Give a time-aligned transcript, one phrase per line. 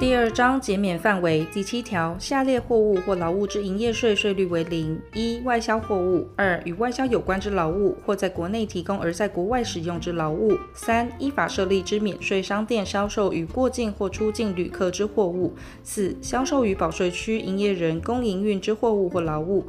[0.00, 15.52] 第二章减免范围第七条，下列货物或劳务之营业税税率为零：一、外销货物；二、与外销有关之劳务，或在国内提供而在国外使用之劳务；三、依法设立之免税商店销售与过境或出境旅客之货物；
[15.82, 19.66] 四、销售与保税区营业人工营运之货物或劳务；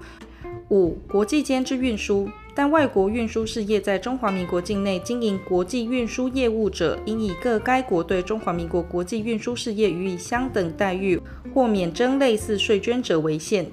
[0.70, 2.30] 五、国际间之运输。
[2.54, 11.20] 但外国运输事业在中华民国境内经营国际运输业务者，应以各该国对中华民国国际运输事业予以相等待遇
[11.54, 13.66] 或免征类似税捐者为限。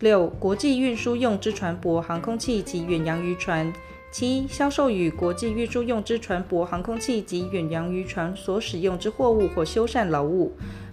[0.00, 3.72] 六、国际运输用之船舶、航空器及远洋渔船。
[4.10, 10.50] 七、销售与国际运输用之船舶、航空器及远洋渔船所使用之货物或修缮劳务。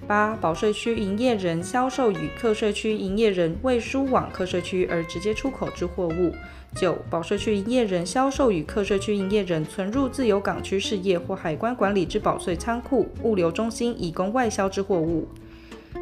[0.08, 6.34] 八、保税区营业人销售与客税区营业人未输往客税区而直接出口之货物。
[6.76, 15.28] 九、保税区营业人销售与客税区营业人存入自由港区事业或海关管理之保税仓库、物流中心以供外销之货物。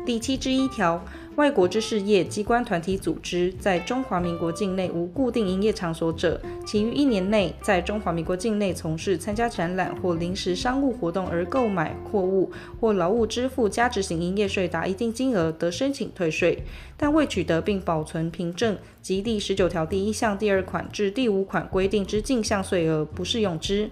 [0.06, 1.04] 第七之一条。
[1.36, 16.64] 外国之事业机关团体组织在中华民国境内无固定营业场所者，其于一年内在中华民国境内从事参加展览或临时商务活动而购买货物或劳务支付加值型营业税达一定金额，得申请退税，
[16.96, 23.90] 但未取得并保存凭证及第十九条第一项第二款至第五款规定之进项税额，不适用之。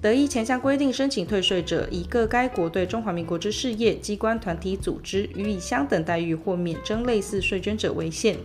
[0.00, 8.36] 得依前项规定申请退税者，以各该国对中华民国之事业机关团体组织予以相等待遇或免征类似税捐者为限。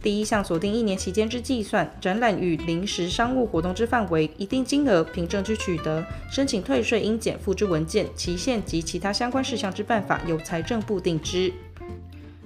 [0.00, 11.52] 第一项锁定一年期间之计算，展览与临时商务活动之范围，一定金额凭证之取得，申请退税应检附之文件、期限及其他相关事项之办法，由财政部定之。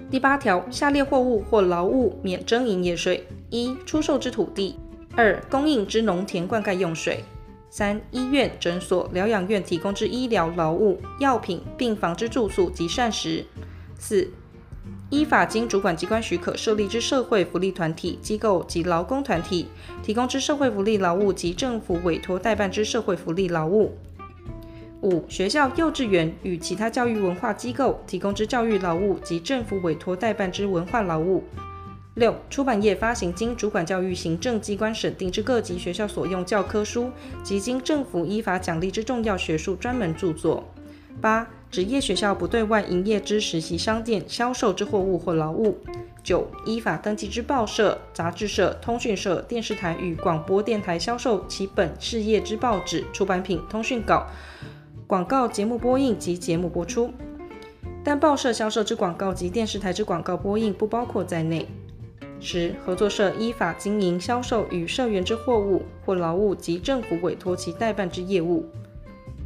[0.09, 4.75] 第八条，下列货物或劳务免征营业税：一、出售之土地；
[5.15, 7.23] 二、供应之农田灌溉用水。
[7.77, 13.43] 三、医院、诊所、疗养院提供之医疗劳务、药品、病房之住宿及膳食；
[13.99, 14.31] 四、
[15.11, 19.67] 依法经主管机关许可设立之社会福利团体、机构及劳工团体，
[20.01, 23.91] 提供之社会福利劳务及政府委托代办之社会福利劳务；
[25.03, 31.43] 五、学校、幼稚园与其他教育文化机构提供之教育劳务及政府委托代办之文化劳务。
[32.17, 37.11] 六、出版业发行经主管教育行政机关审定之各级学校所用教科书
[37.43, 40.63] 及经政府依法奖励之重要学术专门著作。
[41.21, 45.77] 八、职业学校不对外营业之实习商店销售之货物或劳务。
[46.23, 54.25] 九、依法登记之报社、杂志社、通讯社、电视台与广播电台销售其本事业之报纸、出版品、通讯稿、
[55.05, 57.13] 广告节目播映及节目播出，
[58.03, 61.67] 但报社销售之广告及电视台之广告播映不包括在内。
[62.39, 68.65] 十、合作社依法经营销售与社员之货物或劳务及政府委托其代办之业务。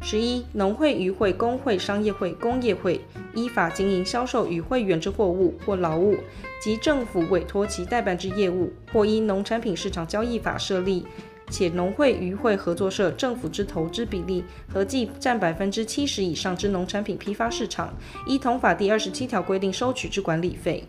[0.04, 3.00] 十一、农会、渔会、工会、商业会、工业会
[3.34, 6.16] 依法经营销售与会员之货物或劳务
[6.60, 11.06] 及政府委托其代办之业务，或依农产品市场交易法设立，
[11.50, 17.94] 且农会、渔会、合作社政府之投资比例合计占百分之七十以上之农产品批发市场，
[18.26, 20.82] 依同法第二十七条规定收取之管理费。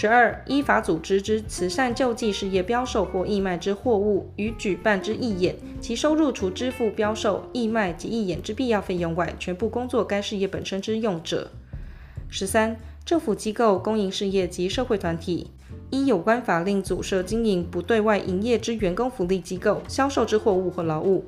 [0.00, 11.50] 十二、依法组织之慈善救济事业标售或义卖之货物与举办之义演，其收入除支付标售、义卖及义演之必要费用外，全部工作该事业本身之用者。
[12.30, 15.50] 十三、政府机构、公营事业及社会团体
[15.90, 21.26] 依有关法令组设经营不对外营业之员工福利机构销售之货物或劳务。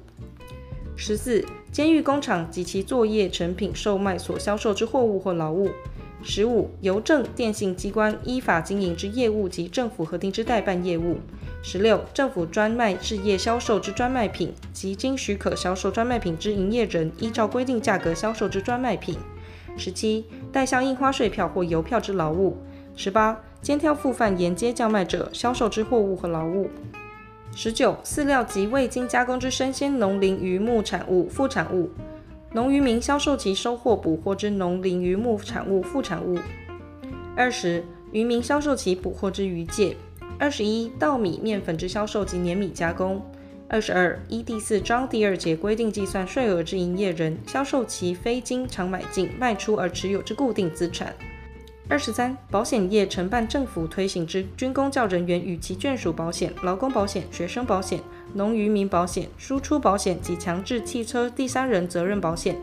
[0.96, 5.68] 十四、监狱工厂及其作业成品售卖所销售之货物或劳务。
[6.24, 11.18] 十五、邮政、电信机关依法经营之业务及政府核定之代办业务。
[11.62, 19.18] 十六、政府专卖事业销售之专卖品及经许可销售专卖品之营业人依照规定价格销售之专卖品。
[19.76, 22.56] 十七、代销印花税票或邮票之劳务。
[22.94, 26.70] 十八、肩挑复贩沿街叫卖者销售之货物和劳务。
[27.54, 31.90] 十九、饲料及未经加工之生鲜农林渔牧产物副产物。
[32.54, 36.38] 农渔民销售其收获捕获之农林渔牧产物副产物。
[37.34, 39.96] 二十，渔民销售其捕获之渔介。
[40.38, 43.24] 二十一，稻米、面粉之销售及碾米加工。
[43.68, 51.14] 二十二，依第四章第二节规定计算税额之营业人，销售其非经常买进卖出而持有之固定资产。
[51.92, 58.00] 二十三，保险业承办政府推行之军公教人员与其眷属保险、劳工保险、学生保险。
[58.32, 62.56] 农渔民保险、输出保险及强制汽车第三人责任保险，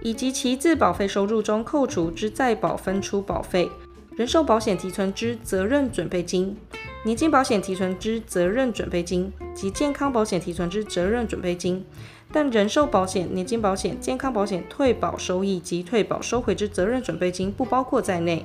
[0.00, 3.68] 以及其自保费收入中扣除之再保分出保费、
[4.14, 6.56] 人寿保险提存之责任准备金、
[7.04, 11.84] 年金保险提存之责任准备金、及健康保险提存之责任准备金，
[12.32, 18.44] 但人寿保险、年金保险、健康保险退保收益及退保收回之责任准备金不包括在内。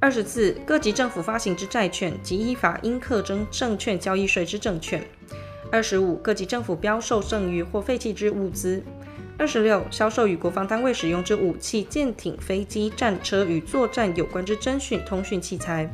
[0.00, 5.02] 二十四，各级政府发行之债券及依法应课征证券交易税之证券。
[5.70, 8.82] 二十五，各级政府标售剩余或废弃之物资。
[9.38, 15.88] 二十六，销售与国防单位使用之武器、舰艇、飞机、战车与作战有关之侦讯、通讯器材。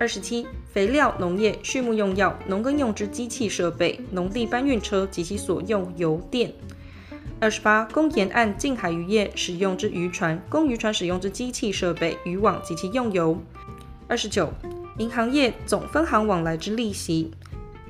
[0.00, 6.52] 二十七，肥料、农业、畜牧用药、农耕用之机器设备、农地搬运车及其所用油电。
[7.40, 13.36] 二十八，供沿岸近海渔业使用之渔船、供渔船使用之机器设备、渔网及其用油。
[14.06, 14.52] 二十九，
[14.98, 17.32] 银行业总分行往来之利息。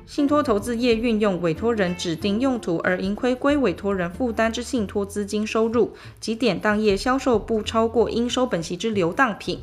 [0.07, 9.59] 信托投资业运用委托人指定用途而盈亏归委托人负担之信托资金收入及典当业销售不超过应收本息之流当品。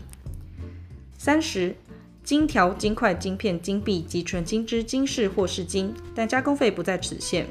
[1.19, 1.75] 三十。
[2.26, 7.46] 金条、金块、金片、金币及纯金之金饰或饰金，但加工费不在此限。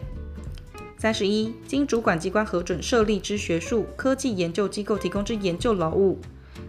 [0.97, 6.19] 三十一，经主管机关核准设立之学术、科技研究机构提供之研究劳务。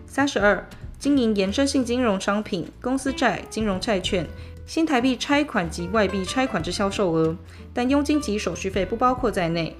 [0.07, 0.65] 三十二，
[1.01, 4.25] 经营衍生性金融商品、公司债、金融债券、
[4.67, 7.37] 新台币拆款及外币拆款之销售额，
[7.75, 9.77] 但佣金及手续费不包括在内。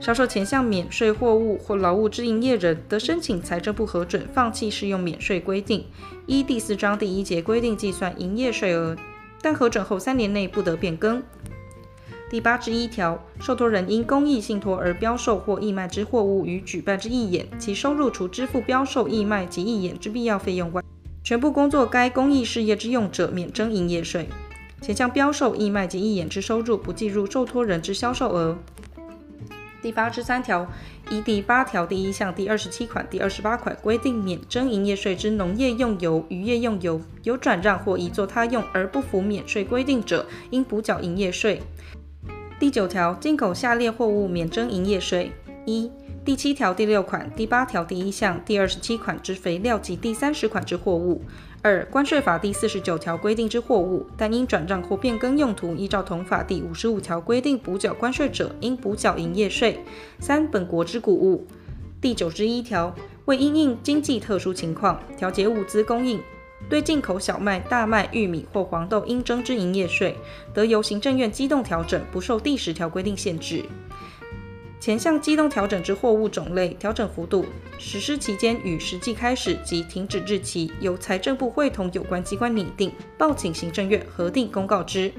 [0.00, 5.84] 销售前项免税货物或劳务之营业人，得申请财政部核准放弃适用免税规定，
[6.26, 8.96] 依第四章第一节规定计算营业税额，
[9.42, 11.20] 但核准后三年内不得变更。
[12.30, 20.82] 第八十一条，受托人因公益信托而标售或义卖之货物与举办之义演，其收入除支付标售、义卖及义演之必要费用外，
[21.24, 24.28] 全部工作该公益事业之用者免征营业税。
[24.80, 28.56] 前项标售、义卖及义演之收入不计入受托人之销售额。
[29.80, 30.66] 第八十三条，
[31.08, 41.62] 依第八条第一项第二十七款、第二十八款规定免征营业税之农业用油、渔业用油，有转让或移作他用而不符免税规定者，应补缴营业税。
[42.58, 45.30] 第九条，进口下列货物免征营业税：
[45.64, 45.90] 一、
[46.24, 51.22] 第七条第六款、第八条第一项、第二十七款之肥料及第三十款之货物。
[51.60, 59.80] 二、关税法第四十九条规定之货物，但因转让或变更用途，依照同法第五十五条规定补缴关税者，应补缴营业税。
[60.20, 61.44] 三、本国之谷物。
[62.00, 62.94] 第九之一条，
[63.24, 66.20] 为因应经济特殊情况，调节物资供应，
[66.68, 70.16] 对进口小麦、大麦、玉米或黄豆应征之营业税，
[70.54, 73.64] 得由行政院机动调整，不受第十条规定限制。
[74.80, 77.44] 前项机动调整之货物种类、调整幅度、
[77.78, 85.12] 实施期间与实际开始及停止日期，由财政部会同有关机关拟定，报请行政院核定公告之。